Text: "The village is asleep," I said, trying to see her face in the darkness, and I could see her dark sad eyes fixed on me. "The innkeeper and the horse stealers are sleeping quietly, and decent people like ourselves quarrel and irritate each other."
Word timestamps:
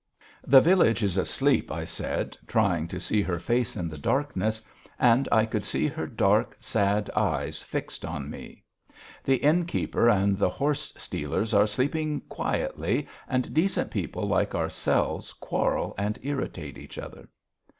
"The 0.47 0.61
village 0.61 1.03
is 1.03 1.15
asleep," 1.15 1.71
I 1.71 1.85
said, 1.85 2.35
trying 2.47 2.87
to 2.87 2.99
see 2.99 3.21
her 3.21 3.37
face 3.37 3.75
in 3.77 3.87
the 3.87 3.99
darkness, 3.99 4.59
and 4.97 5.29
I 5.31 5.45
could 5.45 5.63
see 5.63 5.85
her 5.85 6.07
dark 6.07 6.57
sad 6.59 7.07
eyes 7.15 7.61
fixed 7.61 8.03
on 8.03 8.27
me. 8.27 8.63
"The 9.23 9.35
innkeeper 9.35 10.09
and 10.09 10.39
the 10.39 10.49
horse 10.49 10.91
stealers 10.97 11.53
are 11.53 11.67
sleeping 11.67 12.21
quietly, 12.29 13.07
and 13.27 13.53
decent 13.53 13.91
people 13.91 14.27
like 14.27 14.55
ourselves 14.55 15.33
quarrel 15.33 15.93
and 15.99 16.17
irritate 16.23 16.79
each 16.79 16.97
other." 16.97 17.27